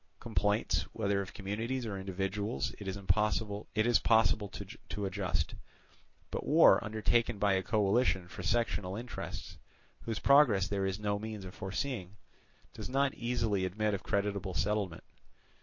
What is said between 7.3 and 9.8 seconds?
by a coalition for sectional interests,